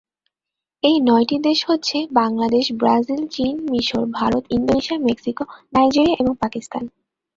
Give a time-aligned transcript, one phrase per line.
[0.83, 5.43] এই নয়টি দেশ হচ্ছেঃ বাংলাদেশ, ব্রাজিল, চীন, মিশর, ভারত, ইন্দোনেশিয়া, মেক্সিকো,
[5.73, 6.83] নাইজেরিয়া এবং পাকিস্তান।